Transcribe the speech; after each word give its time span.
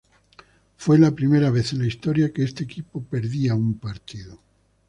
Fue 0.77 0.97
la 0.97 1.11
primera 1.11 1.51
vez 1.51 1.73
en 1.73 1.79
la 1.81 1.85
historia 1.85 2.33
que 2.33 2.41
este 2.43 2.63
equipo 2.63 3.03
perdía 3.03 3.53
un 3.53 3.77
partido. 3.77 4.39